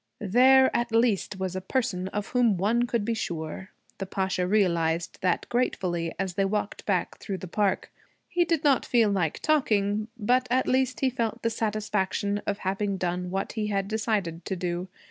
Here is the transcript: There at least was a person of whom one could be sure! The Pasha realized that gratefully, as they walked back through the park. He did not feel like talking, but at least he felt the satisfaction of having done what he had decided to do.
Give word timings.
There 0.19 0.75
at 0.75 0.91
least 0.91 1.37
was 1.37 1.55
a 1.55 1.61
person 1.61 2.07
of 2.07 2.29
whom 2.29 2.57
one 2.57 2.87
could 2.87 3.05
be 3.05 3.13
sure! 3.13 3.69
The 3.99 4.07
Pasha 4.07 4.47
realized 4.47 5.19
that 5.21 5.47
gratefully, 5.47 6.11
as 6.17 6.33
they 6.33 6.43
walked 6.45 6.87
back 6.87 7.19
through 7.19 7.37
the 7.37 7.47
park. 7.47 7.91
He 8.27 8.43
did 8.43 8.63
not 8.63 8.83
feel 8.83 9.11
like 9.11 9.41
talking, 9.41 10.07
but 10.17 10.47
at 10.49 10.67
least 10.67 11.01
he 11.01 11.11
felt 11.11 11.43
the 11.43 11.51
satisfaction 11.51 12.41
of 12.47 12.57
having 12.65 12.97
done 12.97 13.29
what 13.29 13.51
he 13.51 13.67
had 13.67 13.87
decided 13.87 14.43
to 14.45 14.55
do. 14.55 14.87